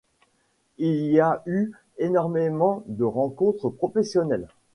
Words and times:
Il 0.79 0.95
y 1.11 1.19
a 1.19 1.43
eu 1.45 1.73
énormément 1.99 2.81
de 2.87 3.03
rencontres 3.03 3.69
professionnelles. 3.69 4.47